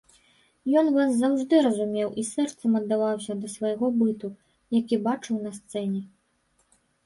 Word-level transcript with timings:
Ён 0.79 0.87
вас 0.95 1.11
заўжды 1.17 1.59
разумеў 1.67 2.09
і 2.23 2.25
сэрцам 2.31 2.71
аддаваўся 2.81 3.33
да 3.43 3.47
свайго 3.59 3.87
быту, 4.01 4.35
які 4.81 4.95
бачыў 5.07 5.35
на 5.49 5.57
сцэне. 5.63 6.01